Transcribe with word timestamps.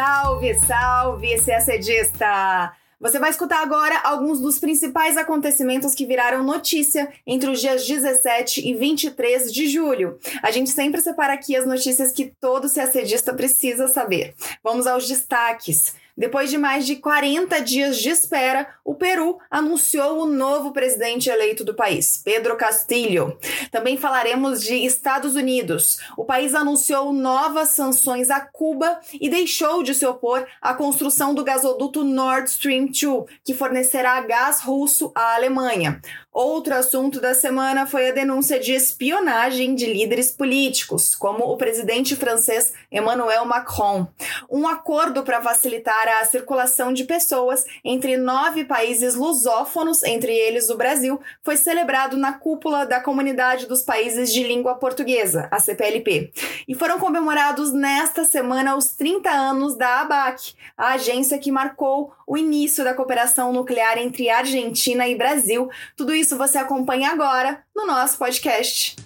Salve, 0.00 0.54
salve, 0.66 1.36
CACDista! 1.44 2.72
Você 2.98 3.18
vai 3.18 3.28
escutar 3.28 3.60
agora 3.60 4.00
alguns 4.02 4.40
dos 4.40 4.58
principais 4.58 5.18
acontecimentos 5.18 5.94
que 5.94 6.06
viraram 6.06 6.42
notícia 6.42 7.12
entre 7.26 7.50
os 7.50 7.60
dias 7.60 7.86
17 7.86 8.66
e 8.66 8.74
23 8.74 9.52
de 9.52 9.68
julho. 9.68 10.18
A 10.42 10.50
gente 10.50 10.70
sempre 10.70 11.02
separa 11.02 11.34
aqui 11.34 11.54
as 11.54 11.66
notícias 11.66 12.12
que 12.12 12.32
todo 12.40 12.72
CACDista 12.72 13.34
precisa 13.34 13.88
saber. 13.88 14.34
Vamos 14.64 14.86
aos 14.86 15.06
destaques. 15.06 15.94
Depois 16.16 16.50
de 16.50 16.58
mais 16.58 16.86
de 16.86 16.96
40 16.96 17.60
dias 17.60 17.98
de 17.98 18.10
espera, 18.10 18.68
o 18.84 18.94
Peru 18.94 19.38
anunciou 19.50 20.22
o 20.22 20.26
novo 20.26 20.72
presidente 20.72 21.30
eleito 21.30 21.64
do 21.64 21.74
país, 21.74 22.20
Pedro 22.22 22.56
Castillo. 22.56 23.38
Também 23.70 23.96
falaremos 23.96 24.60
de 24.60 24.74
Estados 24.74 25.34
Unidos. 25.34 25.98
O 26.16 26.24
país 26.24 26.54
anunciou 26.54 27.12
novas 27.12 27.70
sanções 27.70 28.30
a 28.30 28.40
Cuba 28.40 29.00
e 29.20 29.28
deixou 29.28 29.82
de 29.82 29.94
se 29.94 30.04
opor 30.04 30.46
à 30.60 30.74
construção 30.74 31.34
do 31.34 31.44
gasoduto 31.44 32.04
Nord 32.04 32.50
Stream 32.50 32.86
2, 32.86 33.24
que 33.44 33.54
fornecerá 33.54 34.20
gás 34.20 34.60
russo 34.60 35.12
à 35.14 35.34
Alemanha. 35.34 36.00
Outro 36.32 36.76
assunto 36.76 37.20
da 37.20 37.34
semana 37.34 37.86
foi 37.86 38.08
a 38.08 38.12
denúncia 38.12 38.60
de 38.60 38.72
espionagem 38.72 39.74
de 39.74 39.84
líderes 39.84 40.30
políticos, 40.30 41.16
como 41.16 41.42
o 41.44 41.56
presidente 41.56 42.14
francês 42.14 42.72
Emmanuel 42.90 43.44
Macron. 43.44 44.06
Um 44.48 44.68
acordo 44.68 45.24
para 45.24 45.42
facilitar 45.42 46.06
a 46.20 46.24
circulação 46.24 46.92
de 46.92 47.02
pessoas 47.02 47.64
entre 47.84 48.16
nove 48.16 48.64
países 48.64 49.16
lusófonos, 49.16 50.04
entre 50.04 50.32
eles 50.32 50.70
o 50.70 50.76
Brasil, 50.76 51.20
foi 51.42 51.56
celebrado 51.56 52.16
na 52.16 52.34
cúpula 52.34 52.86
da 52.86 53.00
Comunidade 53.00 53.66
dos 53.66 53.82
Países 53.82 54.32
de 54.32 54.44
Língua 54.44 54.76
Portuguesa, 54.76 55.48
a 55.50 55.58
CPLP. 55.58 56.32
E 56.68 56.76
foram 56.76 57.00
comemorados 57.00 57.72
nesta 57.72 58.22
semana 58.22 58.76
os 58.76 58.90
30 58.90 59.28
anos 59.28 59.76
da 59.76 60.02
ABAC, 60.02 60.54
a 60.76 60.92
agência 60.92 61.40
que 61.40 61.50
marcou 61.50 62.12
o 62.30 62.38
início 62.38 62.84
da 62.84 62.94
cooperação 62.94 63.52
nuclear 63.52 63.98
entre 63.98 64.30
Argentina 64.30 65.08
e 65.08 65.16
Brasil. 65.16 65.68
Tudo 65.96 66.14
isso 66.14 66.29
você 66.36 66.58
acompanha 66.58 67.10
agora 67.10 67.62
no 67.74 67.86
nosso 67.86 68.18
podcast. 68.18 68.96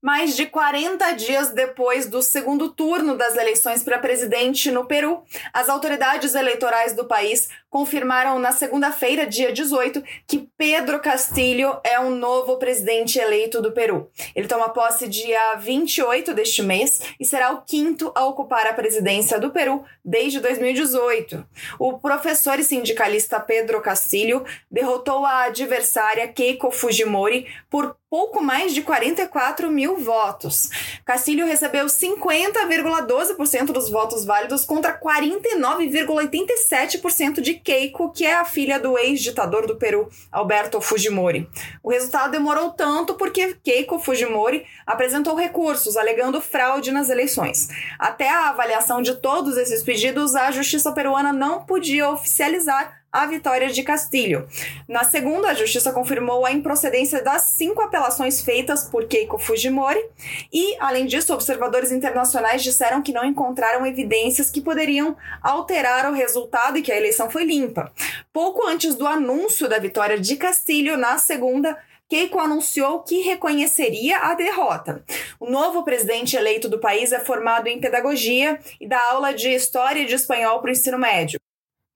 Mais 0.00 0.36
de 0.36 0.46
40 0.46 1.12
dias 1.12 1.50
depois 1.50 2.06
do 2.06 2.22
segundo 2.22 2.68
turno 2.70 3.16
das 3.16 3.36
eleições 3.36 3.82
para 3.82 3.98
presidente 3.98 4.70
no 4.70 4.86
Peru, 4.86 5.22
as 5.52 5.68
autoridades 5.68 6.34
eleitorais 6.34 6.94
do 6.94 7.04
país 7.04 7.48
confirmaram 7.70 8.38
na 8.38 8.52
segunda-feira, 8.52 9.26
dia 9.26 9.52
18, 9.52 10.02
que 10.26 10.48
Pedro 10.56 11.00
Castillo 11.00 11.78
é 11.84 12.00
o 12.00 12.10
novo 12.10 12.56
presidente 12.56 13.18
eleito 13.18 13.60
do 13.60 13.72
Peru. 13.72 14.10
Ele 14.34 14.48
toma 14.48 14.70
posse 14.70 15.08
dia 15.08 15.56
28 15.56 16.34
deste 16.34 16.62
mês 16.62 17.00
e 17.20 17.24
será 17.24 17.52
o 17.52 17.62
quinto 17.62 18.10
a 18.14 18.24
ocupar 18.24 18.66
a 18.66 18.72
presidência 18.72 19.38
do 19.38 19.50
Peru 19.50 19.84
desde 20.04 20.40
2018. 20.40 21.46
O 21.78 21.98
professor 21.98 22.58
e 22.58 22.64
sindicalista 22.64 23.38
Pedro 23.38 23.80
Castillo 23.80 24.44
derrotou 24.70 25.26
a 25.26 25.44
adversária 25.44 26.26
Keiko 26.28 26.70
Fujimori 26.70 27.46
por 27.68 27.96
pouco 28.10 28.42
mais 28.42 28.74
de 28.74 28.82
44 28.82 29.70
mil 29.70 29.98
votos. 29.98 30.70
Castilho 31.04 31.46
recebeu 31.46 31.86
50,12% 31.86 33.66
dos 33.66 33.88
votos 33.90 34.24
válidos 34.24 34.64
contra 34.64 34.98
49,87% 34.98 37.40
de 37.40 37.54
Keiko, 37.58 38.10
que 38.10 38.24
é 38.24 38.34
a 38.34 38.44
filha 38.44 38.78
do 38.78 38.98
ex-ditador 38.98 39.66
do 39.66 39.76
Peru, 39.76 40.08
Alberto 40.30 40.80
Fujimori. 40.80 41.48
O 41.82 41.90
resultado 41.90 42.30
demorou 42.30 42.70
tanto 42.70 43.14
porque 43.14 43.54
Keiko 43.62 43.98
Fujimori 43.98 44.64
apresentou 44.86 45.34
recursos 45.34 45.96
alegando 45.96 46.40
fraude 46.40 46.90
nas 46.90 47.08
eleições. 47.08 47.68
Até 47.98 48.28
a 48.28 48.48
avaliação 48.48 49.02
de 49.02 49.14
todos 49.16 49.56
esses 49.56 49.82
pedidos, 49.82 50.34
a 50.34 50.50
justiça 50.50 50.92
peruana 50.92 51.32
não 51.32 51.64
podia 51.64 52.08
oficializar 52.10 52.97
a 53.12 53.26
vitória 53.26 53.68
de 53.68 53.82
Castilho. 53.82 54.46
Na 54.86 55.04
segunda, 55.04 55.48
a 55.48 55.54
justiça 55.54 55.92
confirmou 55.92 56.44
a 56.44 56.52
improcedência 56.52 57.22
das 57.22 57.42
cinco 57.42 57.80
apelações 57.82 58.40
feitas 58.40 58.84
por 58.84 59.06
Keiko 59.06 59.38
Fujimori 59.38 60.04
e, 60.52 60.76
além 60.78 61.06
disso, 61.06 61.32
observadores 61.32 61.90
internacionais 61.90 62.62
disseram 62.62 63.02
que 63.02 63.12
não 63.12 63.24
encontraram 63.24 63.86
evidências 63.86 64.50
que 64.50 64.60
poderiam 64.60 65.16
alterar 65.42 66.10
o 66.10 66.14
resultado 66.14 66.78
e 66.78 66.82
que 66.82 66.92
a 66.92 66.96
eleição 66.96 67.30
foi 67.30 67.44
limpa. 67.44 67.92
Pouco 68.32 68.66
antes 68.66 68.94
do 68.94 69.06
anúncio 69.06 69.68
da 69.68 69.78
vitória 69.78 70.18
de 70.18 70.36
Castilho, 70.36 70.96
na 70.96 71.18
segunda, 71.18 71.76
Keiko 72.08 72.38
anunciou 72.38 73.00
que 73.00 73.20
reconheceria 73.20 74.18
a 74.18 74.34
derrota. 74.34 75.04
O 75.38 75.50
novo 75.50 75.84
presidente 75.84 76.36
eleito 76.36 76.68
do 76.68 76.78
país 76.78 77.12
é 77.12 77.20
formado 77.20 77.68
em 77.68 77.80
pedagogia 77.80 78.58
e 78.80 78.88
dá 78.88 79.00
aula 79.10 79.34
de 79.34 79.50
história 79.50 80.00
e 80.00 80.06
de 80.06 80.14
espanhol 80.14 80.60
para 80.60 80.68
o 80.68 80.72
ensino 80.72 80.98
médio. 80.98 81.38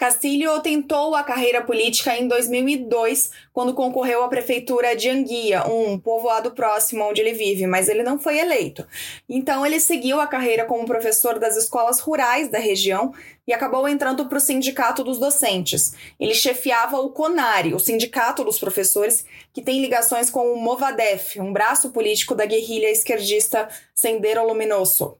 Castilho 0.02 0.58
tentou 0.58 1.14
a 1.14 1.22
carreira 1.22 1.62
política 1.62 2.16
em 2.16 2.26
2002, 2.26 3.30
quando 3.52 3.72
concorreu 3.72 4.24
à 4.24 4.28
prefeitura 4.28 4.96
de 4.96 5.08
Anguia, 5.08 5.64
um 5.64 5.96
povoado 5.96 6.50
próximo 6.50 7.08
onde 7.08 7.20
ele 7.20 7.32
vive, 7.32 7.68
mas 7.68 7.88
ele 7.88 8.02
não 8.02 8.18
foi 8.18 8.40
eleito. 8.40 8.84
Então 9.28 9.64
ele 9.64 9.78
seguiu 9.78 10.20
a 10.20 10.26
carreira 10.26 10.64
como 10.64 10.84
professor 10.84 11.38
das 11.38 11.56
escolas 11.56 12.00
rurais 12.00 12.48
da 12.48 12.58
região 12.58 13.14
e 13.46 13.52
acabou 13.52 13.88
entrando 13.88 14.26
para 14.26 14.38
o 14.38 14.40
sindicato 14.40 15.04
dos 15.04 15.20
docentes. 15.20 15.94
Ele 16.18 16.34
chefiava 16.34 16.96
o 16.96 17.10
CONARE, 17.10 17.72
o 17.72 17.78
sindicato 17.78 18.42
dos 18.42 18.58
professores, 18.58 19.24
que 19.52 19.62
tem 19.62 19.80
ligações 19.80 20.30
com 20.30 20.52
o 20.52 20.56
Movadef, 20.56 21.40
um 21.40 21.52
braço 21.52 21.90
político 21.90 22.34
da 22.34 22.44
guerrilha 22.44 22.90
esquerdista 22.90 23.68
Sendero 23.94 24.44
Luminoso. 24.46 25.16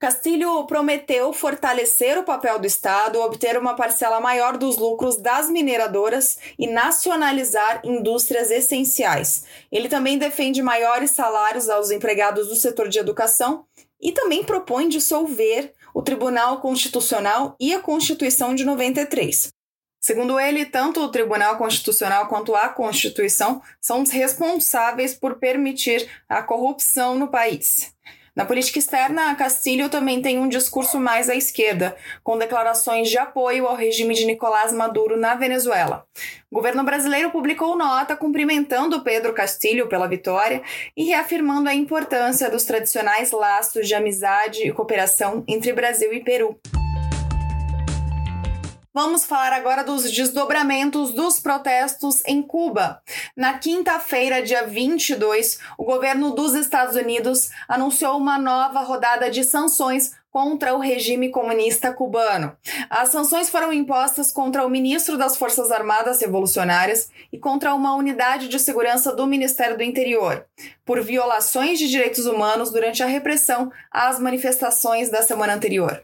Castilho 0.00 0.64
prometeu 0.64 1.30
fortalecer 1.30 2.18
o 2.18 2.24
papel 2.24 2.58
do 2.58 2.66
Estado, 2.66 3.20
obter 3.20 3.58
uma 3.58 3.76
parcela 3.76 4.18
maior 4.18 4.56
dos 4.56 4.78
lucros 4.78 5.18
das 5.18 5.50
mineradoras 5.50 6.38
e 6.58 6.66
nacionalizar 6.66 7.82
indústrias 7.84 8.50
essenciais. 8.50 9.44
Ele 9.70 9.90
também 9.90 10.16
defende 10.16 10.62
maiores 10.62 11.10
salários 11.10 11.68
aos 11.68 11.90
empregados 11.90 12.48
do 12.48 12.56
setor 12.56 12.88
de 12.88 12.98
educação 12.98 13.66
e 14.00 14.10
também 14.10 14.42
propõe 14.42 14.88
dissolver 14.88 15.74
o 15.92 16.00
Tribunal 16.00 16.62
Constitucional 16.62 17.54
e 17.60 17.74
a 17.74 17.80
Constituição 17.80 18.54
de 18.54 18.64
93. 18.64 19.52
Segundo 20.00 20.40
ele, 20.40 20.64
tanto 20.64 21.00
o 21.00 21.10
Tribunal 21.10 21.58
Constitucional 21.58 22.26
quanto 22.26 22.54
a 22.54 22.70
Constituição 22.70 23.60
são 23.78 24.00
os 24.00 24.08
responsáveis 24.08 25.12
por 25.12 25.34
permitir 25.34 26.08
a 26.26 26.42
corrupção 26.42 27.18
no 27.18 27.28
país. 27.28 27.94
Na 28.40 28.46
política 28.46 28.78
externa, 28.78 29.34
Castilho 29.34 29.90
também 29.90 30.22
tem 30.22 30.38
um 30.38 30.48
discurso 30.48 30.98
mais 30.98 31.28
à 31.28 31.34
esquerda, 31.34 31.94
com 32.24 32.38
declarações 32.38 33.10
de 33.10 33.18
apoio 33.18 33.66
ao 33.66 33.76
regime 33.76 34.14
de 34.14 34.24
Nicolás 34.24 34.72
Maduro 34.72 35.14
na 35.14 35.34
Venezuela. 35.34 36.06
O 36.50 36.54
governo 36.54 36.82
brasileiro 36.82 37.30
publicou 37.30 37.76
nota 37.76 38.16
cumprimentando 38.16 39.04
Pedro 39.04 39.34
Castilho 39.34 39.90
pela 39.90 40.08
vitória 40.08 40.62
e 40.96 41.04
reafirmando 41.04 41.68
a 41.68 41.74
importância 41.74 42.48
dos 42.48 42.64
tradicionais 42.64 43.30
laços 43.30 43.86
de 43.86 43.94
amizade 43.94 44.66
e 44.66 44.72
cooperação 44.72 45.44
entre 45.46 45.74
Brasil 45.74 46.10
e 46.10 46.20
Peru. 46.20 46.58
Vamos 48.92 49.24
falar 49.24 49.52
agora 49.52 49.84
dos 49.84 50.10
desdobramentos 50.10 51.12
dos 51.14 51.38
protestos 51.38 52.24
em 52.26 52.42
Cuba. 52.42 53.00
Na 53.36 53.56
quinta-feira, 53.56 54.42
dia 54.42 54.66
22, 54.66 55.60
o 55.78 55.84
governo 55.84 56.34
dos 56.34 56.54
Estados 56.54 56.96
Unidos 56.96 57.50
anunciou 57.68 58.18
uma 58.18 58.36
nova 58.36 58.80
rodada 58.80 59.30
de 59.30 59.44
sanções 59.44 60.16
contra 60.30 60.74
o 60.74 60.78
regime 60.78 61.28
comunista 61.28 61.92
cubano. 61.92 62.56
As 62.88 63.08
sanções 63.08 63.50
foram 63.50 63.72
impostas 63.72 64.30
contra 64.30 64.64
o 64.64 64.70
ministro 64.70 65.18
das 65.18 65.36
Forças 65.36 65.70
Armadas 65.70 66.20
Revolucionárias 66.20 67.10
e 67.32 67.38
contra 67.38 67.74
uma 67.74 67.94
unidade 67.96 68.48
de 68.48 68.58
segurança 68.58 69.14
do 69.14 69.26
Ministério 69.26 69.76
do 69.76 69.82
Interior, 69.82 70.46
por 70.84 71.02
violações 71.02 71.78
de 71.78 71.88
direitos 71.88 72.26
humanos 72.26 72.70
durante 72.70 73.02
a 73.02 73.06
repressão 73.06 73.72
às 73.90 74.20
manifestações 74.20 75.10
da 75.10 75.22
semana 75.22 75.54
anterior. 75.54 76.02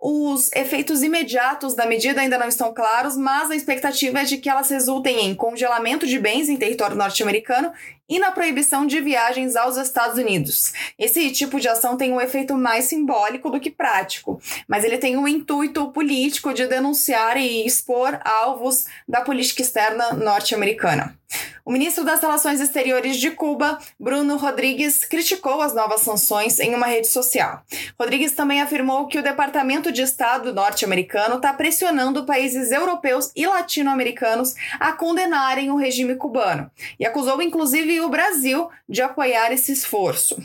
Os 0.00 0.50
efeitos 0.52 1.02
imediatos 1.02 1.74
da 1.74 1.86
medida 1.86 2.20
ainda 2.20 2.38
não 2.38 2.48
estão 2.48 2.72
claros, 2.72 3.16
mas 3.16 3.50
a 3.50 3.56
expectativa 3.56 4.20
é 4.20 4.24
de 4.24 4.38
que 4.38 4.48
elas 4.48 4.70
resultem 4.70 5.26
em 5.26 5.34
congelamento 5.34 6.06
de 6.06 6.18
bens 6.18 6.48
em 6.48 6.56
território 6.56 6.96
norte-americano 6.96 7.72
e 8.08 8.18
na 8.18 8.30
proibição 8.30 8.86
de 8.86 9.00
viagens 9.00 9.56
aos 9.56 9.76
Estados 9.76 10.18
Unidos. 10.18 10.72
Esse 10.98 11.30
tipo 11.30 11.58
de 11.58 11.68
ação 11.68 11.96
tem 11.96 12.12
um 12.12 12.20
efeito 12.20 12.54
mais 12.54 12.84
simbólico 12.86 13.50
do 13.50 13.60
que 13.60 13.70
prático, 13.70 14.40
mas 14.68 14.84
ele 14.84 14.98
tem 14.98 15.16
um 15.16 15.26
intuito 15.26 15.90
político 15.92 16.54
de 16.54 16.66
denunciar 16.66 17.36
e 17.36 17.66
expor 17.66 18.18
alvos 18.24 18.86
da 19.08 19.20
política 19.20 19.62
externa 19.62 20.12
norte-americana. 20.12 21.18
O 21.64 21.72
ministro 21.72 22.04
das 22.04 22.20
Relações 22.20 22.60
Exteriores 22.60 23.16
de 23.16 23.30
Cuba, 23.30 23.78
Bruno 23.98 24.36
Rodrigues, 24.36 25.04
criticou 25.04 25.60
as 25.60 25.74
novas 25.74 26.00
sanções 26.00 26.60
em 26.60 26.74
uma 26.74 26.86
rede 26.86 27.08
social. 27.08 27.62
Rodrigues 27.98 28.32
também 28.32 28.60
afirmou 28.60 29.08
que 29.08 29.18
o 29.18 29.22
Departamento 29.22 29.90
de 29.90 30.02
Estado 30.02 30.54
norte-americano 30.54 31.36
está 31.36 31.52
pressionando 31.52 32.24
países 32.24 32.70
europeus 32.70 33.32
e 33.34 33.46
latino-americanos 33.46 34.54
a 34.78 34.92
condenarem 34.92 35.70
o 35.70 35.76
regime 35.76 36.14
cubano 36.14 36.70
e 37.00 37.04
acusou 37.04 37.42
inclusive 37.42 38.00
o 38.00 38.08
Brasil 38.08 38.68
de 38.88 39.02
apoiar 39.02 39.52
esse 39.52 39.72
esforço. 39.72 40.40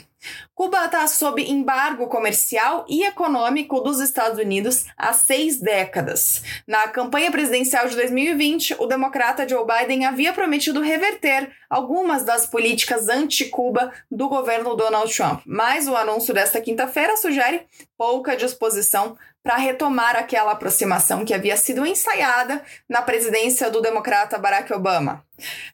Cuba 0.54 0.84
está 0.84 1.06
sob 1.06 1.42
embargo 1.42 2.06
comercial 2.06 2.84
e 2.88 3.04
econômico 3.04 3.80
dos 3.80 4.00
Estados 4.00 4.38
Unidos 4.38 4.84
há 4.96 5.12
seis 5.12 5.60
décadas. 5.60 6.42
Na 6.66 6.88
campanha 6.88 7.30
presidencial 7.30 7.88
de 7.88 7.96
2020, 7.96 8.76
o 8.78 8.86
democrata 8.86 9.48
Joe 9.48 9.66
Biden 9.66 10.04
havia 10.04 10.32
prometido 10.32 10.80
reverter 10.80 11.50
algumas 11.68 12.24
das 12.24 12.46
políticas 12.46 13.08
anti-Cuba 13.08 13.92
do 14.10 14.28
governo 14.28 14.76
Donald 14.76 15.14
Trump, 15.14 15.40
mas 15.46 15.88
o 15.88 15.96
anúncio 15.96 16.34
desta 16.34 16.60
quinta-feira 16.60 17.16
sugere 17.16 17.66
pouca 17.96 18.36
disposição 18.36 19.16
para 19.42 19.56
retomar 19.56 20.16
aquela 20.16 20.52
aproximação 20.52 21.24
que 21.24 21.34
havia 21.34 21.56
sido 21.56 21.84
ensaiada 21.84 22.62
na 22.88 23.02
presidência 23.02 23.70
do 23.70 23.80
democrata 23.80 24.38
Barack 24.38 24.72
Obama. 24.72 25.24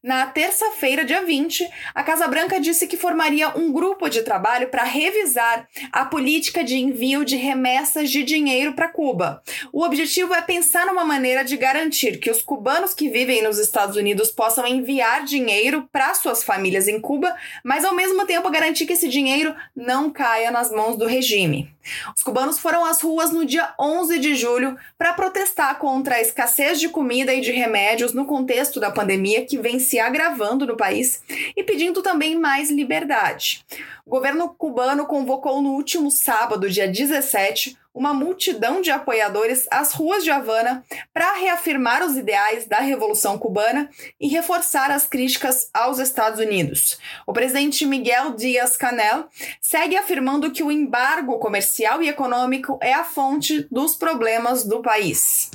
Na 0.02 0.26
terça-feira, 0.26 1.04
dia 1.04 1.22
20, 1.22 1.68
a 1.94 2.02
Casa 2.02 2.26
Branca 2.26 2.60
disse 2.60 2.86
que 2.86 2.96
formaria 2.96 3.50
um 3.56 3.72
grupo 3.72 4.08
de 4.08 4.22
trabalho 4.22 4.68
para 4.68 4.84
revisar 4.84 5.68
a 5.92 6.04
política 6.04 6.64
de 6.64 6.76
envio 6.76 7.24
de 7.24 7.36
remessas 7.36 8.10
de 8.10 8.22
dinheiro 8.22 8.72
para 8.72 8.88
Cuba. 8.88 9.42
O 9.72 9.82
objetivo 9.84 10.34
é 10.34 10.40
pensar 10.40 10.86
numa 10.86 11.04
maneira 11.04 11.44
de 11.44 11.56
garantir 11.56 12.18
que 12.18 12.30
os 12.30 12.40
cubanos 12.40 12.94
que 12.94 13.10
vivem 13.10 13.42
nos 13.42 13.58
Estados 13.58 13.96
Unidos 13.96 14.30
possam 14.30 14.66
enviar 14.66 15.24
dinheiro 15.24 15.88
para 15.92 16.14
suas 16.14 16.42
famílias 16.42 16.88
em 16.88 17.00
Cuba, 17.00 17.34
mas 17.64 17.84
ao 17.84 17.94
mesmo 17.94 18.24
tempo 18.24 18.50
garantir 18.50 18.86
que 18.86 18.94
esse 18.94 19.08
dinheiro 19.08 19.54
não 19.76 20.10
caia 20.10 20.50
nas 20.50 20.70
mãos 20.70 20.96
do 20.96 21.06
regime. 21.06 21.70
Os 22.16 22.22
cubanos 22.22 22.58
foram 22.58 22.84
às 22.84 23.00
ruas 23.00 23.32
no 23.32 23.44
dia 23.44 23.57
11 23.78 24.18
de 24.18 24.34
julho 24.34 24.76
para 24.96 25.12
protestar 25.12 25.78
contra 25.78 26.16
a 26.16 26.20
escassez 26.20 26.80
de 26.80 26.88
comida 26.88 27.32
e 27.32 27.40
de 27.40 27.52
remédios 27.52 28.12
no 28.12 28.26
contexto 28.26 28.80
da 28.80 28.90
pandemia 28.90 29.44
que 29.44 29.58
vem 29.58 29.78
se 29.78 29.98
agravando 29.98 30.66
no 30.66 30.76
país 30.76 31.22
e 31.56 31.62
pedindo 31.62 32.02
também 32.02 32.38
mais 32.38 32.70
liberdade. 32.70 33.64
O 34.04 34.10
governo 34.10 34.48
cubano 34.56 35.06
convocou 35.06 35.60
no 35.60 35.72
último 35.72 36.10
sábado, 36.10 36.70
dia 36.70 36.88
17, 36.88 37.76
uma 37.98 38.14
multidão 38.14 38.80
de 38.80 38.92
apoiadores 38.92 39.66
às 39.72 39.92
ruas 39.92 40.22
de 40.22 40.30
Havana 40.30 40.84
para 41.12 41.34
reafirmar 41.34 42.04
os 42.04 42.16
ideais 42.16 42.64
da 42.64 42.78
Revolução 42.78 43.36
Cubana 43.36 43.90
e 44.20 44.28
reforçar 44.28 44.92
as 44.92 45.04
críticas 45.04 45.68
aos 45.74 45.98
Estados 45.98 46.38
Unidos. 46.38 46.96
O 47.26 47.32
presidente 47.32 47.84
Miguel 47.84 48.34
Díaz-Canel 48.36 49.26
segue 49.60 49.96
afirmando 49.96 50.52
que 50.52 50.62
o 50.62 50.70
embargo 50.70 51.40
comercial 51.40 52.00
e 52.00 52.08
econômico 52.08 52.78
é 52.80 52.94
a 52.94 53.02
fonte 53.02 53.66
dos 53.68 53.96
problemas 53.96 54.64
do 54.64 54.80
país. 54.80 55.50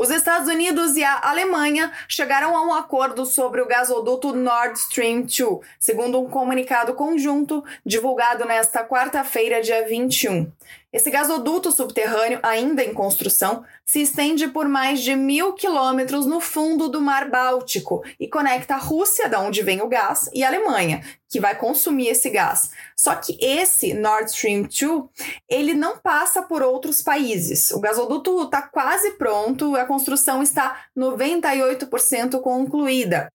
Os 0.00 0.08
Estados 0.08 0.48
Unidos 0.48 0.96
e 0.96 1.04
a 1.04 1.20
Alemanha 1.24 1.92
chegaram 2.08 2.56
a 2.56 2.62
um 2.62 2.72
acordo 2.72 3.26
sobre 3.26 3.60
o 3.60 3.66
gasoduto 3.66 4.32
Nord 4.32 4.78
Stream 4.78 5.26
2, 5.26 5.60
segundo 5.78 6.18
um 6.18 6.26
comunicado 6.26 6.94
conjunto 6.94 7.62
divulgado 7.84 8.46
nesta 8.46 8.82
quarta-feira, 8.82 9.60
dia 9.60 9.86
21. 9.86 10.50
Esse 10.92 11.08
gasoduto 11.08 11.70
subterrâneo, 11.70 12.40
ainda 12.42 12.82
em 12.82 12.92
construção, 12.92 13.64
se 13.86 14.02
estende 14.02 14.48
por 14.48 14.68
mais 14.68 15.00
de 15.00 15.14
mil 15.14 15.52
quilômetros 15.52 16.26
no 16.26 16.40
fundo 16.40 16.88
do 16.88 17.00
Mar 17.00 17.30
Báltico 17.30 18.02
e 18.18 18.26
conecta 18.26 18.74
a 18.74 18.78
Rússia, 18.78 19.28
da 19.28 19.38
onde 19.38 19.62
vem 19.62 19.80
o 19.82 19.88
gás, 19.88 20.28
e 20.34 20.42
a 20.42 20.48
Alemanha, 20.48 21.00
que 21.28 21.38
vai 21.38 21.56
consumir 21.56 22.08
esse 22.08 22.28
gás. 22.28 22.72
Só 22.96 23.14
que 23.14 23.38
esse 23.40 23.94
Nord 23.94 24.30
Stream 24.30 24.62
2, 24.62 25.04
ele 25.48 25.74
não 25.74 25.96
passa 25.98 26.42
por 26.42 26.60
outros 26.60 27.00
países. 27.00 27.70
O 27.70 27.78
gasoduto 27.78 28.42
está 28.42 28.62
quase 28.62 29.12
pronto, 29.12 29.76
a 29.76 29.84
construção 29.84 30.42
está 30.42 30.86
98% 30.98 32.40
concluída. 32.40 33.30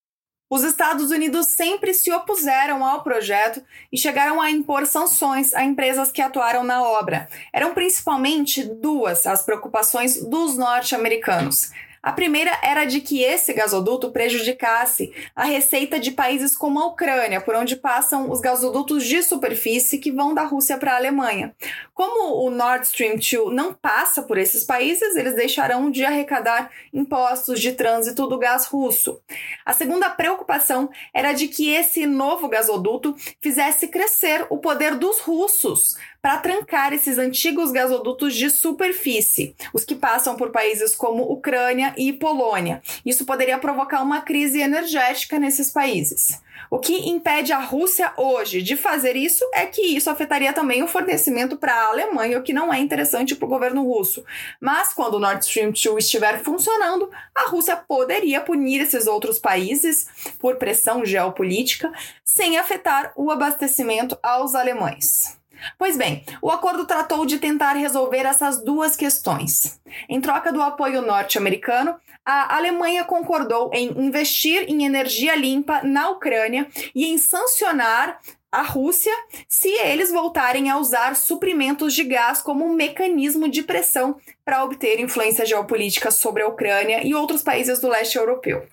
Os 0.48 0.64
Estados 0.64 1.10
Unidos 1.10 1.48
sempre 1.48 1.92
se 1.92 2.12
opuseram 2.12 2.86
ao 2.86 3.02
projeto 3.02 3.64
e 3.92 3.98
chegaram 3.98 4.40
a 4.40 4.52
impor 4.52 4.86
sanções 4.86 5.54
a 5.56 5.64
empresas 5.64 6.12
que 6.12 6.22
atuaram 6.22 6.64
na 6.64 6.84
obra. 6.84 7.28
Eram 7.52 7.74
principalmente 7.74 8.64
duas 8.64 9.26
as 9.26 9.42
preocupações 9.42 10.22
dos 10.24 10.56
norte-americanos: 10.56 11.72
a 12.06 12.12
primeira 12.12 12.52
era 12.62 12.86
de 12.86 13.02
que 13.02 13.24
esse 13.24 13.52
gasoduto 13.52 14.12
prejudicasse 14.12 15.12
a 15.36 15.44
receita 15.44 16.00
de 16.00 16.12
países 16.12 16.56
como 16.56 16.80
a 16.80 16.86
Ucrânia, 16.86 17.42
por 17.42 17.56
onde 17.56 17.76
passam 17.76 18.30
os 18.30 18.40
gasodutos 18.40 19.04
de 19.04 19.24
superfície 19.24 19.98
que 19.98 20.12
vão 20.12 20.32
da 20.32 20.44
Rússia 20.44 20.78
para 20.78 20.94
a 20.94 20.98
Alemanha. 20.98 21.56
Como 21.96 22.46
o 22.46 22.52
Nord 22.52 22.86
Stream 22.86 23.16
2 23.16 23.52
não 23.56 23.74
passa 23.74 24.22
por 24.22 24.38
esses 24.38 24.64
países, 24.64 25.16
eles 25.16 25.34
deixarão 25.34 25.90
de 25.90 26.06
arrecadar 26.06 26.70
impostos 26.94 27.60
de 27.60 27.72
trânsito 27.72 28.28
do 28.28 28.38
gás 28.38 28.68
russo. 28.68 29.20
A 29.66 29.74
segunda 29.74 30.08
preocupação 30.08 30.92
era 31.12 31.34
de 31.34 31.48
que 31.48 31.72
esse 31.72 32.06
novo 32.06 32.48
gasoduto 32.48 33.16
fizesse 33.42 33.88
crescer 33.88 34.46
o 34.52 34.60
poder 34.60 34.94
dos 34.94 35.22
russos 35.22 35.96
para 36.26 36.38
trancar 36.38 36.92
esses 36.92 37.20
antigos 37.20 37.72
gasodutos 37.72 38.34
de 38.34 38.50
superfície, 38.50 39.56
os 39.72 39.86
que 39.86 39.94
passam 39.94 40.36
por 40.36 40.50
países 40.50 40.96
como 40.96 41.22
Ucrânia 41.22 41.94
e 41.96 42.12
Polônia. 42.12 42.82
Isso 43.06 43.28
poderia 43.28 43.60
provocar 43.60 44.02
uma 44.02 44.22
crise 44.22 44.60
energética 44.60 45.38
nesses 45.38 45.70
países. 45.70 46.42
O 46.72 46.80
que 46.80 47.10
impede 47.10 47.54
a 47.54 47.60
Rússia 47.60 48.12
hoje 48.18 48.64
de 48.64 48.76
fazer 48.76 49.16
isso 49.16 49.48
é 49.54 49.68
que 49.68 49.84
isso 49.84 50.10
afetaria 50.10 50.52
também 50.52 50.82
o 50.82 50.88
fornecimento 50.88 51.58
para 51.58 51.76
a 51.76 51.90
Alemanha, 51.90 52.40
o 52.40 52.42
que 52.42 52.54
não 52.54 52.74
é 52.74 52.80
interessante 52.80 53.36
para 53.36 53.46
o 53.46 53.50
governo 53.50 53.84
russo. 53.84 54.26
Mas 54.60 54.94
quando 54.94 55.18
o 55.18 55.20
Nord 55.20 55.46
Stream 55.46 55.74
2 55.74 56.04
estiver 56.04 56.42
funcionando, 56.44 57.08
a 57.36 57.50
Rússia 57.50 57.76
poderia 57.76 58.42
punir 58.42 58.82
esses 58.82 59.06
outros 59.06 59.38
países 59.38 60.08
por 60.40 60.56
pressão 60.56 61.06
geopolítica, 61.06 61.92
sem 62.24 62.58
afetar 62.58 63.14
o 63.16 63.30
abastecimento 63.30 64.18
aos 64.24 64.56
alemães. 64.56 65.45
Pois 65.78 65.98
bem, 65.98 66.24
o 66.42 66.50
acordo 66.50 66.86
tratou 66.86 67.26
de 67.26 67.38
tentar 67.38 67.74
resolver 67.74 68.26
essas 68.26 68.64
duas 68.64 68.96
questões. 68.96 69.80
Em 70.10 70.20
troca 70.20 70.52
do 70.52 70.62
apoio 70.62 71.02
norte-americano, 71.02 71.96
a 72.26 72.58
Alemanha 72.58 73.04
concordou 73.04 73.70
em 73.74 73.92
investir 74.04 74.66
em 74.68 74.84
energia 74.84 75.36
limpa 75.36 75.82
na 75.84 76.10
Ucrânia 76.10 76.68
e 76.94 77.06
em 77.06 77.18
sancionar 77.18 78.20
a 78.52 78.62
Rússia 78.62 79.12
se 79.48 79.70
eles 79.70 80.12
voltarem 80.12 80.70
a 80.70 80.78
usar 80.78 81.16
suprimentos 81.16 81.94
de 81.94 82.04
gás 82.04 82.42
como 82.42 82.66
um 82.66 82.74
mecanismo 82.74 83.50
de 83.50 83.64
pressão 83.64 84.16
para 84.46 84.64
obter 84.64 85.00
influência 85.00 85.46
geopolítica 85.46 86.10
sobre 86.10 86.44
a 86.44 86.48
Ucrânia 86.48 87.06
e 87.06 87.14
outros 87.14 87.42
países 87.42 87.80
do 87.80 87.90
leste 87.90 88.18
europeu. 88.18 88.66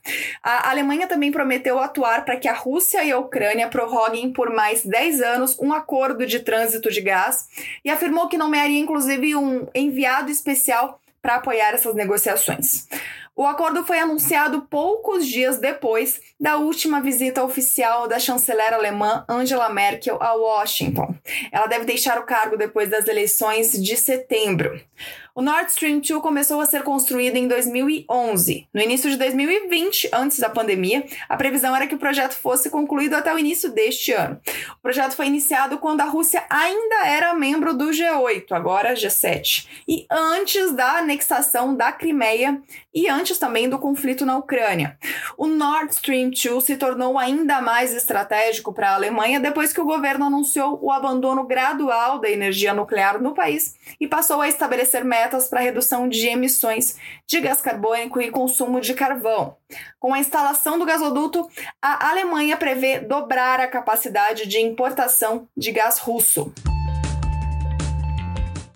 A 0.43 0.71
Alemanha 0.71 1.09
também 1.09 1.33
prometeu 1.33 1.79
atuar 1.79 2.25
para 2.25 2.37
que 2.37 2.47
a 2.47 2.55
Rússia 2.55 3.03
e 3.03 3.11
a 3.11 3.19
Ucrânia 3.19 3.69
prorroguem 3.69 4.33
por 4.33 4.51
mais 4.55 4.85
10 4.85 5.21
anos 5.21 5.59
um 5.59 5.73
acordo 5.73 6.27
de 6.27 6.41
trânsito 6.41 6.91
de 6.91 7.01
gás 7.01 7.49
e 7.85 7.91
afirmou 7.91 8.29
que 8.29 8.39
nomearia 8.39 8.79
inclusive 8.79 9.35
um 9.35 9.67
enviado 9.75 10.31
especial 10.31 11.01
para 11.21 11.37
apoiar 11.37 11.73
essas 11.73 11.95
negociações. 11.95 12.89
O 13.35 13.47
acordo 13.47 13.85
foi 13.85 13.99
anunciado 13.99 14.63
poucos 14.69 15.27
dias 15.27 15.59
depois 15.59 16.21
da 16.43 16.57
última 16.57 17.01
visita 17.01 17.45
oficial 17.45 18.09
da 18.09 18.19
chanceler 18.19 18.75
alemã 18.75 19.25
Angela 19.29 19.69
Merkel 19.69 20.21
a 20.21 20.35
Washington. 20.35 21.15
Ela 21.53 21.69
deve 21.69 21.85
deixar 21.85 22.19
o 22.19 22.27
cargo 22.27 22.57
depois 22.57 22.91
das 22.91 23.07
eleições 23.07 23.71
de 23.81 23.97
setembro. 23.97 24.81
O 25.35 25.41
Nord 25.41 25.71
Stream 25.71 26.01
2 26.01 26.21
começou 26.21 26.61
a 26.61 26.67
ser 26.67 26.83
construído 26.83 27.37
em 27.37 27.49
2011. 27.49 28.69
No 28.75 28.83
início 28.83 29.09
de 29.09 29.17
2020, 29.17 30.11
antes 30.13 30.39
da 30.39 30.51
pandemia, 30.51 31.07
a 31.27 31.39
previsão 31.39 31.75
era 31.75 31.87
que 31.87 31.95
o 31.95 31.99
projeto 31.99 32.35
fosse 32.35 32.69
concluído 32.69 33.15
até 33.15 33.33
o 33.33 33.39
início 33.39 33.71
deste 33.71 34.13
ano. 34.13 34.39
O 34.73 34.83
projeto 34.83 35.15
foi 35.15 35.29
iniciado 35.29 35.79
quando 35.79 36.03
a 36.03 36.05
Rússia 36.05 36.45
ainda 36.51 37.07
era 37.07 37.33
membro 37.33 37.73
do 37.73 37.87
G8, 37.87 38.45
agora 38.51 38.93
G7, 38.93 39.67
e 39.89 40.05
antes 40.11 40.73
da 40.73 40.99
anexação 40.99 41.75
da 41.75 41.91
Crimeia 41.93 42.61
e 42.95 43.09
antes 43.09 43.39
também 43.39 43.71
do 43.71 43.79
conflito 43.79 44.27
na 44.27 44.37
Ucrânia. 44.37 44.99
O 45.39 45.47
Nord 45.47 45.95
Stream 45.95 46.32
2 46.33 46.65
se 46.65 46.77
tornou 46.77 47.19
ainda 47.19 47.61
mais 47.61 47.95
estratégico 47.95 48.73
para 48.73 48.91
a 48.91 48.95
Alemanha 48.95 49.39
depois 49.39 49.73
que 49.73 49.81
o 49.81 49.85
governo 49.85 50.25
anunciou 50.25 50.79
o 50.83 50.91
abandono 50.91 51.45
gradual 51.45 52.19
da 52.19 52.31
energia 52.31 52.73
nuclear 52.73 53.21
no 53.21 53.35
país 53.35 53.77
e 54.01 54.09
passou 54.09 54.41
a 54.41 54.49
estabelecer 54.49 55.05
metas 55.05 55.49
para 55.49 55.61
redução 55.61 56.09
de 56.09 56.27
emissões 56.27 56.97
de 57.27 57.41
gás 57.41 57.61
carbônico 57.61 58.21
e 58.21 58.31
consumo 58.31 58.81
de 58.81 58.95
carvão. 58.95 59.57
Com 60.01 60.15
a 60.15 60.19
instalação 60.19 60.79
do 60.79 60.87
gasoduto, 60.87 61.47
a 61.81 62.11
Alemanha 62.11 62.57
prevê 62.57 62.99
dobrar 62.99 63.61
a 63.61 63.69
capacidade 63.69 64.47
de 64.49 64.59
importação 64.61 65.47
de 65.57 65.71
gás 65.71 65.99
russo. 65.99 66.53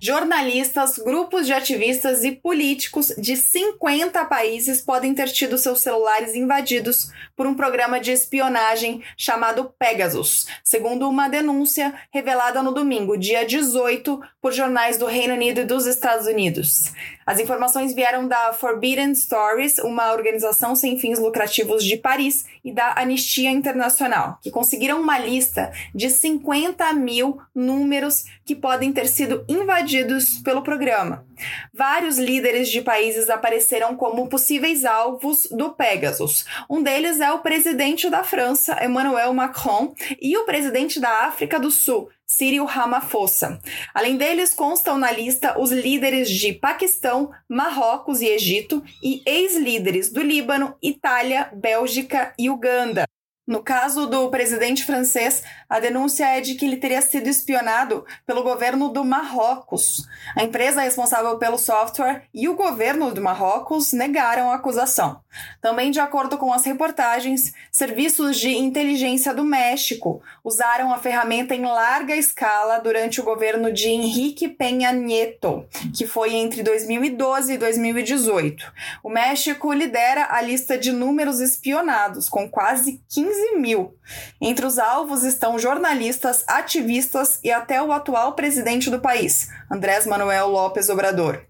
Jornalistas, 0.07 0.99
grupos 0.99 1.47
de 1.47 1.53
ativistas 1.53 2.23
e 2.23 2.31
políticos 2.31 3.13
de 3.19 3.37
50 3.37 4.25
países 4.27 4.81
podem 4.81 5.13
ter 5.13 5.29
tido 5.33 5.59
seus 5.59 5.81
celulares 5.81 6.37
invadidos 6.37 7.11
por 7.35 7.45
um 7.45 7.57
programa 7.57 7.99
de 7.99 8.13
espionagem 8.13 9.03
chamado 9.17 9.75
Pegasus, 9.77 10.47
segundo 10.63 11.09
uma 11.09 11.29
denúncia 11.29 11.93
revelada 12.13 12.63
no 12.63 12.71
domingo, 12.71 13.19
dia 13.19 13.45
18, 13.45 14.23
por 14.41 14.53
jornais 14.53 14.97
do 14.97 15.07
Reino 15.07 15.35
Unido 15.35 15.63
e 15.63 15.65
dos 15.65 15.87
Estados 15.87 16.29
Unidos. 16.29 16.93
As 17.27 17.41
informações 17.41 17.93
vieram 17.93 18.29
da 18.29 18.53
Forbidden 18.53 19.13
Stories, 19.13 19.79
uma 19.79 20.13
organização 20.13 20.77
sem 20.77 20.97
fins 20.97 21.19
lucrativos 21.19 21.83
de 21.83 21.97
Paris, 21.97 22.47
e 22.65 22.73
da 22.73 22.95
Anistia 22.97 23.51
Internacional, 23.51 24.39
que 24.41 24.51
conseguiram 24.51 25.01
uma 25.01 25.19
lista 25.19 25.73
de 25.93 26.09
50 26.09 26.93
mil 26.93 27.39
números 27.53 28.25
que 28.45 28.55
podem 28.55 28.93
ter 28.93 29.09
sido 29.09 29.45
invadidos 29.49 30.39
pelo 30.39 30.63
programa. 30.63 31.27
Vários 31.75 32.17
líderes 32.17 32.69
de 32.69 32.81
países 32.81 33.29
apareceram 33.29 33.97
como 33.97 34.29
possíveis 34.29 34.85
alvos 34.85 35.49
do 35.51 35.71
Pegasus. 35.71 36.45
Um 36.71 36.83
deles 36.83 37.21
é 37.21 37.33
o 37.33 37.41
presidente 37.41 38.09
da 38.09 38.23
França, 38.23 38.85
Emmanuel 38.85 39.33
Macron, 39.35 39.95
e 40.21 40.37
o 40.37 40.45
presidente 40.45 41.01
da 41.01 41.27
África 41.27 41.59
do 41.59 41.71
Sul, 41.71 42.09
Cyril 42.37 42.67
Ramaphosa. 42.67 43.59
Além 43.95 44.19
deles, 44.19 44.53
constam 44.53 44.99
na 44.99 45.11
lista 45.11 45.59
os 45.59 45.71
líderes 45.73 46.29
de 46.29 46.53
Paquistão, 46.53 47.31
Marrocos 47.49 48.21
e 48.21 48.27
Egito 48.27 48.83
e 49.03 49.23
ex-líderes 49.25 50.13
do 50.13 50.23
Líbano, 50.23 50.77
Itália, 50.83 51.51
Bélgica 51.55 52.35
e 52.39 52.51
Uganda. 52.51 53.07
No 53.47 53.63
caso 53.63 54.07
do 54.07 54.29
presidente 54.29 54.85
francês, 54.85 55.45
a 55.69 55.79
denúncia 55.79 56.27
é 56.27 56.41
de 56.41 56.55
que 56.55 56.65
ele 56.65 56.77
teria 56.77 57.01
sido 57.01 57.29
espionado 57.29 58.05
pelo 58.27 58.43
governo 58.43 58.89
do 58.89 59.05
Marrocos. 59.05 60.07
A 60.35 60.43
empresa 60.43 60.81
responsável 60.81 61.39
pelo 61.39 61.59
software 61.59 62.25
e 62.33 62.49
o 62.49 62.57
governo 62.57 63.13
do 63.13 63.23
Marrocos 63.23 63.93
negaram 63.93 64.51
a 64.51 64.57
acusação. 64.57 65.21
Também, 65.61 65.91
de 65.91 66.01
acordo 66.01 66.39
com 66.39 66.53
as 66.53 66.65
reportagens, 66.65 67.53
serviços 67.71 68.39
de 68.39 68.51
inteligência 68.51 69.35
do 69.35 69.45
México 69.45 70.23
usaram 70.43 70.93
a 70.93 70.99
ferramenta 70.99 71.55
em 71.55 71.63
larga 71.63 72.17
escala 72.17 72.79
durante 72.79 73.21
o 73.21 73.25
governo 73.25 73.73
de 73.73 73.89
Henrique 73.89 74.49
Peña 74.49 74.93
Nieto, 74.93 75.67
que 75.95 76.07
foi 76.07 76.35
entre 76.35 76.63
2012 76.63 77.53
e 77.53 77.59
2018. 77.59 78.73
O 79.03 79.11
México 79.11 79.73
lidera 79.73 80.29
a 80.31 80.41
lista 80.41 80.79
de 80.79 80.91
números 80.91 81.41
espionados, 81.41 82.29
com 82.29 82.49
quase 82.49 83.03
15 83.09 83.27
15 83.27 83.57
mil. 83.57 83.95
Entre 84.41 84.65
os 84.65 84.79
alvos 84.79 85.23
estão 85.23 85.56
jornalistas, 85.59 86.45
ativistas 86.47 87.39
e 87.43 87.51
até 87.51 87.83
o 87.83 87.93
atual 87.93 88.35
presidente 88.35 88.91
do 88.91 89.01
país, 89.01 89.49
Andrés 89.71 90.07
Manuel 90.07 90.49
López 90.49 90.89
Obrador. 90.89 91.45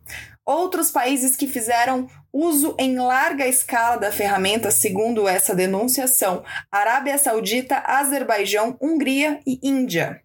Outros 0.45 0.91
países 0.91 1.35
que 1.37 1.49
fizeram 1.49 2.09
uso 2.33 2.77
em 2.79 2.99
larga 2.99 3.47
escala 3.47 3.97
da 3.97 4.13
ferramenta, 4.13 4.71
segundo 4.71 5.27
essa 5.27 5.55
denúncia, 5.55 6.07
são 6.07 6.45
Arábia 6.71 7.19
Saudita, 7.19 7.83
Azerbaijão, 7.85 8.77
Hungria 8.81 9.41
e 9.47 9.59
Índia. 9.63 10.23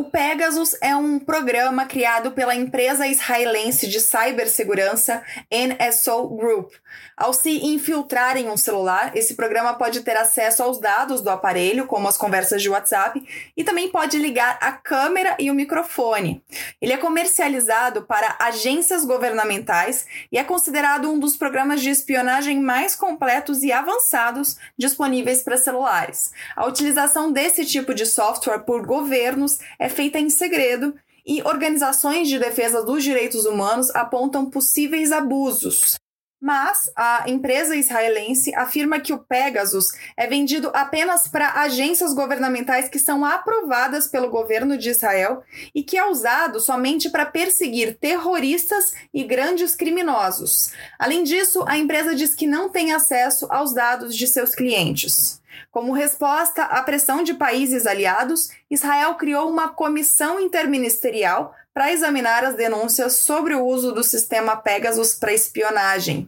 O 0.00 0.04
Pegasus 0.04 0.74
é 0.80 0.96
um 0.96 1.18
programa 1.18 1.84
criado 1.84 2.30
pela 2.30 2.54
empresa 2.54 3.06
israelense 3.06 3.86
de 3.86 4.00
cibersegurança 4.00 5.22
NSO 5.52 6.26
Group. 6.26 6.72
Ao 7.14 7.34
se 7.34 7.66
infiltrar 7.66 8.38
em 8.38 8.48
um 8.48 8.56
celular, 8.56 9.14
esse 9.14 9.34
programa 9.34 9.74
pode 9.74 10.00
ter 10.00 10.16
acesso 10.16 10.62
aos 10.62 10.80
dados 10.80 11.20
do 11.20 11.28
aparelho, 11.28 11.86
como 11.86 12.08
as 12.08 12.16
conversas 12.16 12.62
de 12.62 12.70
WhatsApp, 12.70 13.22
e 13.54 13.62
também 13.62 13.90
pode 13.90 14.16
ligar 14.16 14.56
a 14.62 14.72
câmera 14.72 15.36
e 15.38 15.50
o 15.50 15.54
microfone. 15.54 16.42
Ele 16.80 16.94
é 16.94 16.96
comercializado 16.96 18.06
para 18.06 18.36
agências 18.40 19.04
governamentais 19.04 20.06
e 20.32 20.38
é 20.38 20.44
considerado 20.44 21.10
um 21.10 21.18
dos 21.18 21.36
programas 21.36 21.82
de 21.82 21.90
espionagem 21.90 22.58
mais 22.58 22.96
completos 22.96 23.62
e 23.62 23.70
avançados 23.70 24.56
disponíveis 24.78 25.42
para 25.42 25.58
celulares. 25.58 26.32
A 26.56 26.66
utilização 26.66 27.30
desse 27.30 27.66
tipo 27.66 27.92
de 27.92 28.06
software 28.06 28.60
por 28.60 28.86
governos 28.86 29.58
é 29.78 29.89
feita 29.90 30.18
em 30.18 30.30
segredo 30.30 30.94
e 31.26 31.42
organizações 31.42 32.28
de 32.28 32.38
defesa 32.38 32.82
dos 32.82 33.04
direitos 33.04 33.44
humanos 33.44 33.90
apontam 33.94 34.48
possíveis 34.48 35.12
abusos. 35.12 35.96
Mas 36.40 36.90
a 36.96 37.24
empresa 37.28 37.76
israelense 37.76 38.54
afirma 38.54 38.98
que 38.98 39.12
o 39.12 39.18
Pegasus 39.18 39.92
é 40.16 40.26
vendido 40.26 40.70
apenas 40.72 41.28
para 41.28 41.60
agências 41.60 42.14
governamentais 42.14 42.88
que 42.88 42.98
são 42.98 43.26
aprovadas 43.26 44.06
pelo 44.06 44.30
governo 44.30 44.78
de 44.78 44.88
Israel 44.88 45.42
e 45.74 45.82
que 45.82 45.98
é 45.98 46.08
usado 46.08 46.58
somente 46.58 47.10
para 47.10 47.26
perseguir 47.26 47.98
terroristas 47.98 48.94
e 49.12 49.22
grandes 49.22 49.76
criminosos. 49.76 50.72
Além 50.98 51.24
disso, 51.24 51.62
a 51.68 51.76
empresa 51.76 52.14
diz 52.14 52.34
que 52.34 52.46
não 52.46 52.70
tem 52.70 52.90
acesso 52.90 53.46
aos 53.50 53.74
dados 53.74 54.16
de 54.16 54.26
seus 54.26 54.54
clientes. 54.54 55.39
Como 55.70 55.92
resposta 55.92 56.64
à 56.64 56.82
pressão 56.82 57.22
de 57.22 57.34
países 57.34 57.86
aliados, 57.86 58.50
Israel 58.70 59.14
criou 59.14 59.48
uma 59.48 59.68
comissão 59.68 60.40
interministerial 60.40 61.54
para 61.72 61.92
examinar 61.92 62.44
as 62.44 62.54
denúncias 62.54 63.16
sobre 63.16 63.54
o 63.54 63.64
uso 63.64 63.92
do 63.92 64.02
sistema 64.02 64.56
Pegasus 64.56 65.14
para 65.14 65.32
espionagem. 65.32 66.26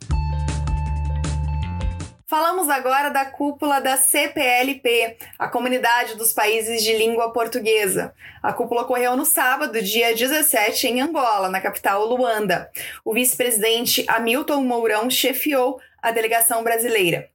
Falamos 2.33 2.71
agora 2.71 3.11
da 3.11 3.27
cúpula 3.27 3.79
da 3.79 3.99
CPLP, 3.99 5.19
a 5.39 5.49
Comunidade 5.49 6.17
dos 6.17 6.33
Países 6.33 6.83
de 6.83 6.97
Língua 6.97 7.31
Portuguesa. 7.31 8.15
A 8.43 8.55
cúpula 8.55 8.85
ocorreu 8.85 9.15
no 9.15 9.27
sábado, 9.27 9.83
dia 9.83 10.15
17, 10.15 10.87
em 10.87 11.03
Angola, 11.03 11.51
na 11.51 11.61
capital 11.61 12.07
Luanda. 12.07 12.71
O 13.05 13.13
vice-presidente 13.13 14.07
Hamilton 14.09 14.63
Mourão 14.63 15.11
chefiou 15.11 15.79
a 16.01 16.11
delegação 16.11 16.65
brasileira. 16.65 17.29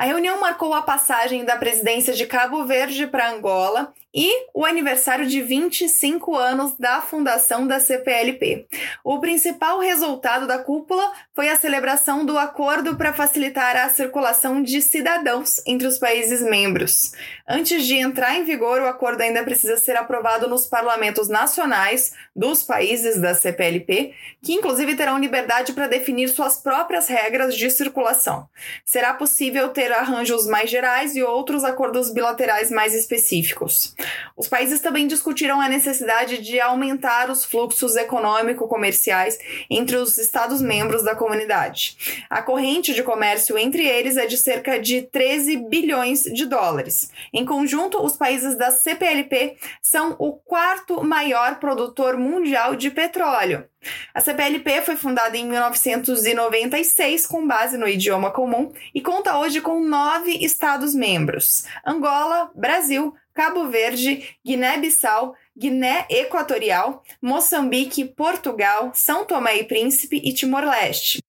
A 0.00 0.04
reunião 0.04 0.40
marcou 0.40 0.72
a 0.72 0.80
passagem 0.80 1.44
da 1.44 1.58
presidência 1.58 2.14
de 2.14 2.24
Cabo 2.24 2.64
Verde 2.64 3.06
para 3.06 3.30
Angola 3.30 3.92
e 4.14 4.48
o 4.52 4.64
aniversário 4.64 5.26
de 5.26 5.40
25 5.40 6.36
anos 6.36 6.76
da 6.78 7.00
fundação 7.00 7.66
da 7.66 7.78
CPLP. 7.78 8.66
O 9.04 9.20
principal 9.20 9.78
resultado 9.78 10.46
da 10.46 10.58
cúpula 10.58 11.12
foi 11.34 11.48
a 11.48 11.56
celebração 11.56 12.24
do 12.24 12.36
acordo 12.36 12.96
para 12.96 13.12
facilitar 13.12 13.76
a 13.76 13.88
circulação 13.88 14.62
de 14.62 14.82
cidadãos 14.82 15.62
entre 15.66 15.86
os 15.86 15.98
países 15.98 16.42
membros. 16.42 17.12
Antes 17.48 17.86
de 17.86 17.94
entrar 17.94 18.36
em 18.36 18.44
vigor, 18.44 18.80
o 18.80 18.86
acordo 18.86 19.20
ainda 19.20 19.44
precisa 19.44 19.76
ser 19.76 19.96
aprovado 19.96 20.48
nos 20.48 20.66
parlamentos 20.66 21.28
nacionais 21.28 22.12
dos 22.34 22.62
países 22.62 23.20
da 23.20 23.34
CPLP, 23.34 24.12
que 24.42 24.52
inclusive 24.52 24.96
terão 24.96 25.18
liberdade 25.18 25.72
para 25.72 25.86
definir 25.86 26.28
suas 26.28 26.56
próprias 26.56 27.08
regras 27.08 27.54
de 27.54 27.70
circulação. 27.70 28.48
Será 28.84 29.14
possível 29.14 29.68
ter 29.68 29.92
arranjos 29.92 30.46
mais 30.46 30.68
gerais 30.70 31.14
e 31.14 31.22
outros 31.22 31.64
acordos 31.64 32.12
bilaterais 32.12 32.70
mais 32.70 32.94
específicos. 32.94 33.94
Os 34.36 34.48
países 34.48 34.80
também 34.80 35.06
discutiram 35.06 35.60
a 35.60 35.68
necessidade 35.68 36.38
de 36.38 36.60
aumentar 36.60 37.30
os 37.30 37.44
fluxos 37.44 37.96
econômico-comerciais 37.96 39.38
entre 39.68 39.96
os 39.96 40.18
Estados-membros 40.18 41.02
da 41.02 41.14
comunidade. 41.14 42.24
A 42.28 42.42
corrente 42.42 42.94
de 42.94 43.02
comércio 43.02 43.58
entre 43.58 43.86
eles 43.86 44.16
é 44.16 44.26
de 44.26 44.36
cerca 44.36 44.78
de 44.78 45.02
13 45.02 45.56
bilhões 45.56 46.22
de 46.22 46.46
dólares. 46.46 47.10
Em 47.32 47.44
conjunto, 47.44 48.02
os 48.02 48.16
países 48.16 48.56
da 48.56 48.70
CPLP 48.70 49.56
são 49.82 50.16
o 50.18 50.32
quarto 50.32 51.02
maior 51.04 51.58
produtor 51.58 52.16
mundial 52.16 52.74
de 52.76 52.90
petróleo. 52.90 53.64
A 54.12 54.20
CPLP 54.20 54.82
foi 54.82 54.96
fundada 54.96 55.36
em 55.36 55.46
1996 55.46 57.26
com 57.26 57.46
base 57.46 57.78
no 57.78 57.88
idioma 57.88 58.30
comum 58.30 58.72
e 58.94 59.00
conta 59.00 59.38
hoje 59.38 59.60
com 59.60 59.82
nove 59.82 60.32
Estados-membros: 60.44 61.64
Angola, 61.86 62.50
Brasil, 62.54 63.14
Cabo 63.34 63.68
Verde, 63.68 64.36
Guiné-Bissau, 64.44 65.34
Guiné 65.56 66.06
Equatorial, 66.10 67.02
Moçambique, 67.22 68.04
Portugal, 68.04 68.90
São 68.94 69.24
Tomé 69.24 69.58
e 69.58 69.64
Príncipe 69.64 70.20
e 70.24 70.32
Timor-Leste. 70.32 71.20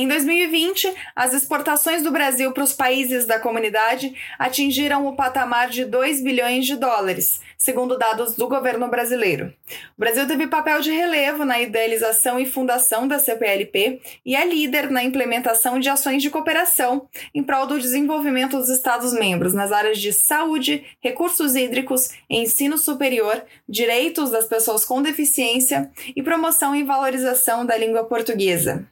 Em 0.00 0.06
2020, 0.06 0.94
as 1.16 1.34
exportações 1.34 2.04
do 2.04 2.12
Brasil 2.12 2.52
para 2.52 2.62
os 2.62 2.72
países 2.72 3.26
da 3.26 3.40
comunidade 3.40 4.14
atingiram 4.38 5.04
o 5.08 5.16
patamar 5.16 5.68
de 5.68 5.84
2 5.84 6.22
bilhões 6.22 6.66
de 6.66 6.76
dólares, 6.76 7.40
segundo 7.56 7.98
dados 7.98 8.36
do 8.36 8.46
governo 8.46 8.86
brasileiro. 8.86 9.52
O 9.96 10.00
Brasil 10.00 10.24
teve 10.28 10.46
papel 10.46 10.80
de 10.80 10.92
relevo 10.92 11.44
na 11.44 11.60
idealização 11.60 12.38
e 12.38 12.46
fundação 12.46 13.08
da 13.08 13.18
CPLP 13.18 14.00
e 14.24 14.36
é 14.36 14.46
líder 14.46 14.88
na 14.88 15.02
implementação 15.02 15.80
de 15.80 15.88
ações 15.88 16.22
de 16.22 16.30
cooperação 16.30 17.08
em 17.34 17.42
prol 17.42 17.66
do 17.66 17.80
desenvolvimento 17.80 18.56
dos 18.56 18.68
Estados-membros 18.68 19.52
nas 19.52 19.72
áreas 19.72 19.98
de 19.98 20.12
saúde, 20.12 20.84
recursos 21.00 21.56
hídricos, 21.56 22.10
ensino 22.30 22.78
superior, 22.78 23.42
direitos 23.68 24.30
das 24.30 24.46
pessoas 24.46 24.84
com 24.84 25.02
deficiência 25.02 25.90
e 26.14 26.22
promoção 26.22 26.76
e 26.76 26.84
valorização 26.84 27.66
da 27.66 27.76
língua 27.76 28.04
portuguesa. 28.04 28.86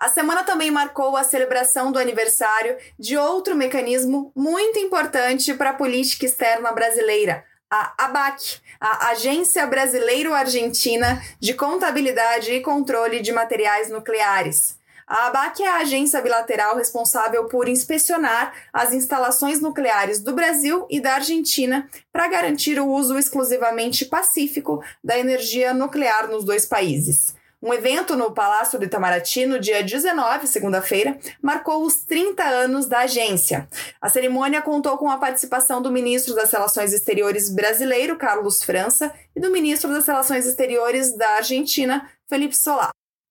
A 0.00 0.08
semana 0.08 0.42
também 0.42 0.70
marcou 0.70 1.14
a 1.14 1.22
celebração 1.22 1.92
do 1.92 1.98
aniversário 1.98 2.74
de 2.98 3.18
outro 3.18 3.54
mecanismo 3.54 4.32
muito 4.34 4.78
importante 4.78 5.52
para 5.52 5.70
a 5.70 5.74
política 5.74 6.24
externa 6.24 6.72
brasileira, 6.72 7.44
a 7.70 8.06
ABAC, 8.06 8.60
a 8.80 9.10
Agência 9.10 9.66
Brasileiro-Argentina 9.66 11.22
de 11.38 11.52
Contabilidade 11.52 12.50
e 12.50 12.62
Controle 12.62 13.20
de 13.20 13.30
Materiais 13.30 13.90
Nucleares. 13.90 14.80
A 15.06 15.26
ABAC 15.26 15.62
é 15.62 15.68
a 15.68 15.78
agência 15.80 16.22
bilateral 16.22 16.76
responsável 16.76 17.44
por 17.44 17.68
inspecionar 17.68 18.54
as 18.72 18.94
instalações 18.94 19.60
nucleares 19.60 20.20
do 20.20 20.32
Brasil 20.32 20.86
e 20.88 20.98
da 20.98 21.16
Argentina 21.16 21.86
para 22.10 22.26
garantir 22.26 22.80
o 22.80 22.88
uso 22.88 23.18
exclusivamente 23.18 24.06
pacífico 24.06 24.82
da 25.04 25.18
energia 25.18 25.74
nuclear 25.74 26.26
nos 26.28 26.42
dois 26.42 26.64
países. 26.64 27.38
Um 27.62 27.74
evento 27.74 28.16
no 28.16 28.32
Palácio 28.32 28.78
do 28.78 28.86
Itamaraty 28.86 29.44
no 29.44 29.60
dia 29.60 29.82
19, 29.82 30.46
segunda-feira, 30.46 31.18
marcou 31.42 31.84
os 31.84 31.96
30 32.04 32.42
anos 32.42 32.86
da 32.86 33.00
agência. 33.00 33.68
A 34.00 34.08
cerimônia 34.08 34.62
contou 34.62 34.96
com 34.96 35.10
a 35.10 35.18
participação 35.18 35.82
do 35.82 35.92
ministro 35.92 36.34
das 36.34 36.50
Relações 36.50 36.94
Exteriores 36.94 37.50
brasileiro, 37.50 38.16
Carlos 38.16 38.62
França, 38.62 39.12
e 39.36 39.40
do 39.40 39.50
ministro 39.50 39.92
das 39.92 40.06
Relações 40.06 40.46
Exteriores 40.46 41.14
da 41.14 41.36
Argentina, 41.36 42.08
Felipe 42.26 42.56
Solá. 42.56 42.90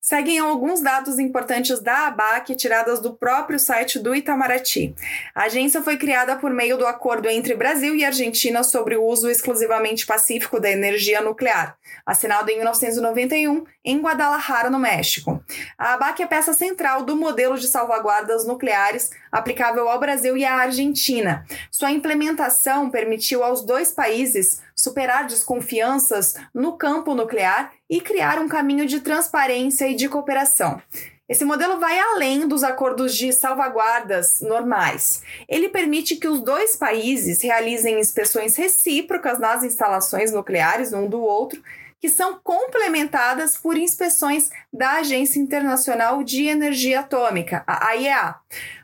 Seguem 0.10 0.39
alguns 0.39 0.82
dados 0.82 1.20
importantes 1.20 1.80
da 1.82 2.08
ABAC 2.08 2.56
tiradas 2.56 3.00
do 3.00 3.13
próprio 3.13 3.60
site 3.60 4.00
do 4.00 4.16
Itamaraty. 4.16 4.96
A 5.36 5.44
agência 5.44 5.84
foi 5.84 5.98
criada 5.98 6.36
por 6.36 6.50
meio 6.50 6.80
do 6.80 6.88
acordo 6.88 7.30
entre 7.30 7.54
Brasil 7.54 7.96
e 7.96 8.04
Argentina 8.04 8.63
sobre 8.63 8.96
o 8.96 9.06
uso 9.06 9.30
exclusivamente 9.30 10.08
pacífico 10.08 10.60
da 10.60 10.72
energia 10.72 11.22
nuclear, 11.22 11.78
assinado 12.04 12.50
em 12.50 12.56
1991 12.56 13.63
em 13.86 14.01
Guadalajara, 14.01 14.72
no 14.72 14.80
México. 14.80 15.44
A 15.78 15.94
ABAC 15.94 16.24
é 16.24 16.25
peça 16.25 16.54
central 16.54 17.04
do 17.04 17.16
modelo 17.16 17.56
de 17.56 17.68
salvaguardas 17.68 18.48
nucleares 18.48 19.12
aplicável 19.32 19.88
ao 19.88 20.00
Brasil 20.00 20.36
e 20.36 20.44
à 20.44 20.56
Argentina. 20.56 21.46
Sua 21.70 21.92
implementação 21.92 22.89
permitiu 22.89 23.44
aos 23.44 23.63
dois 23.63 23.92
países 23.92 24.60
superar 24.75 25.28
desconfianças 25.28 26.34
no 26.51 26.78
campo 26.78 27.13
nuclear 27.13 27.72
e 27.89 28.00
criar 28.00 28.39
um 28.39 28.48
caminho 28.48 28.86
de 28.86 29.00
transparência 29.00 29.88
e 29.88 29.96
de 29.96 30.08
cooperação. 30.08 30.81
Esse 31.29 31.46
modelo 31.46 31.79
vai 31.79 31.98
além 32.00 32.48
dos 32.48 32.63
acordos 32.63 33.15
de 33.15 33.31
salvaguardas 33.31 34.41
normais. 34.41 35.22
Ele 35.48 35.69
permite 35.69 36.15
que 36.15 36.27
os 36.27 36.41
dois 36.41 36.75
países 36.75 37.43
realizem 37.43 38.00
inspeções 38.00 38.55
recíprocas 38.55 39.38
nas 39.38 39.63
instalações 39.63 40.31
nucleares 40.31 40.91
um 40.91 41.08
do 41.08 41.22
outro, 41.22 41.62
que 42.00 42.10
são 42.10 42.39
complementadas 42.43 43.58
por 43.58 43.77
inspeções 43.77 44.50
da 44.74 44.93
Agência 44.93 45.39
Internacional 45.39 46.24
de 46.24 46.46
Energia 46.46 47.01
Atômica, 47.01 47.63
a 47.67 47.89
AIEA. 47.89 48.36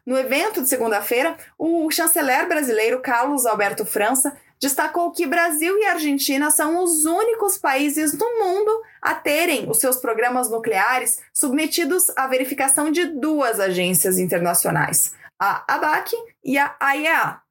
No 0.06 0.18
evento 0.18 0.62
de 0.62 0.70
segunda-feira, 0.70 1.36
o 1.58 1.90
chanceler 1.90 2.48
brasileiro 2.48 3.02
Carlos 3.02 3.46
Alberto 3.48 3.86
França 3.86 4.36
destacou 4.60 5.12
que 5.12 5.28
Brasil 5.28 5.78
e 5.78 5.86
Argentina 5.86 6.50
são 6.52 6.84
os 6.84 7.06
únicos 7.06 7.58
países 7.58 8.14
do 8.14 8.26
mundo 8.40 8.72
a 9.02 9.14
terem 9.14 9.70
os 9.70 9.80
seus 9.80 9.98
programas 9.98 10.50
nucleares 10.50 11.20
submetidos 11.34 12.10
à 12.16 12.28
verificação 12.28 12.92
de 12.92 13.06
duas 13.06 13.60
agências 13.60 14.18
internacionais, 14.18 15.14
a 15.40 15.64
ABAC 15.68 16.16
e 16.44 16.58
a 16.58 16.76
AIEA. 16.80 17.42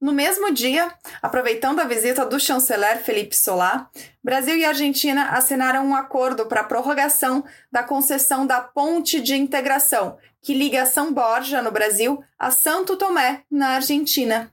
No 0.00 0.12
mesmo 0.12 0.52
dia, 0.52 0.92
aproveitando 1.22 1.78
a 1.78 1.84
visita 1.84 2.26
do 2.26 2.40
chanceler 2.40 3.04
Felipe 3.04 3.36
Solá, 3.36 3.88
Brasil 4.22 4.56
e 4.56 4.64
Argentina 4.64 5.28
assinaram 5.30 5.86
um 5.86 5.94
acordo 5.94 6.46
para 6.46 6.62
a 6.62 6.64
prorrogação 6.64 7.44
da 7.70 7.84
concessão 7.84 8.44
da 8.44 8.60
ponte 8.60 9.20
de 9.20 9.36
integração 9.36 10.18
que 10.42 10.52
liga 10.52 10.84
São 10.84 11.14
Borja, 11.14 11.62
no 11.62 11.70
Brasil, 11.70 12.22
a 12.36 12.50
Santo 12.50 12.96
Tomé, 12.96 13.44
na 13.48 13.76
Argentina. 13.76 14.52